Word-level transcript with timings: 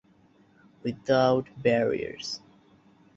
Without 0.81 1.45
barriers. 1.61 2.39